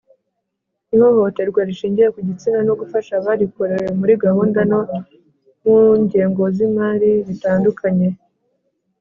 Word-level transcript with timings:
ihohoterwa 0.95 1.59
rishingiye 1.67 2.07
ku 2.15 2.19
gitsina 2.27 2.59
no 2.67 2.73
gufasha 2.79 3.11
abarikorewe 3.19 3.87
muri 3.99 4.13
gahunda 4.23 4.59
no 4.71 4.79
mu 5.63 5.77
ngengo 6.01 6.43
z 6.55 6.57
imari 6.67 7.11
bitandukanye 7.27 8.07